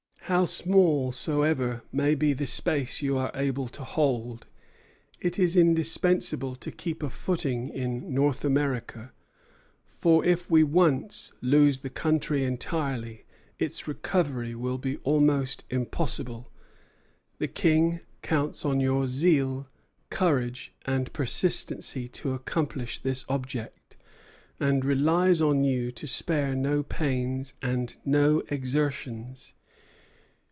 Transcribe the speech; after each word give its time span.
How 0.25 0.45
small 0.45 1.11
soever 1.11 1.83
may 1.91 2.15
be 2.15 2.31
the 2.31 2.47
space 2.47 3.01
you 3.01 3.17
are 3.17 3.33
able 3.35 3.67
to 3.67 3.83
hold, 3.83 4.47
it 5.19 5.37
is 5.37 5.57
indispensable 5.57 6.55
to 6.55 6.71
keep 6.71 7.03
a 7.03 7.09
footing 7.09 7.67
in 7.67 8.13
North 8.13 8.45
America; 8.45 9.11
for 9.83 10.23
if 10.23 10.49
we 10.49 10.63
once 10.63 11.33
lose 11.41 11.79
the 11.79 11.89
country 11.89 12.45
entirely, 12.45 13.25
its 13.59 13.89
recovery 13.89 14.55
will 14.55 14.77
be 14.77 14.95
almost 15.03 15.65
impossible. 15.69 16.49
The 17.39 17.49
King 17.49 17.99
counts 18.21 18.63
on 18.63 18.79
your 18.79 19.07
zeal, 19.07 19.67
courage, 20.09 20.73
and 20.85 21.11
persistency 21.11 22.07
to 22.07 22.31
accomplish 22.33 22.99
this 22.99 23.25
object, 23.27 23.97
and 24.61 24.85
relies 24.85 25.41
on 25.41 25.65
you 25.65 25.91
to 25.91 26.07
spare 26.07 26.55
no 26.55 26.83
pains 26.83 27.53
and 27.61 27.93
no 28.05 28.43
exertions. 28.47 29.55